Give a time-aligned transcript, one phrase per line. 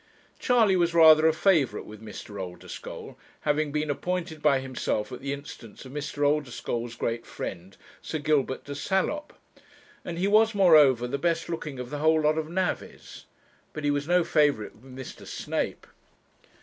[0.39, 2.41] Charley was rather a favourite with Mr.
[2.41, 6.25] Oldeschole, having been appointed by himself at the instance of Mr.
[6.27, 9.31] Oldeschole's great friend, Sir Gilbert de Salop;
[10.03, 13.25] and he was, moreover, the best looking of the whole lot of navvies;
[13.73, 15.27] but he was no favourite with Mr.
[15.27, 15.85] Snape.